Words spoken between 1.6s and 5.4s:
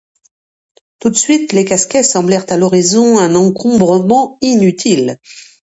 Casquets semblèrent à l’horizon un encombrement inutile.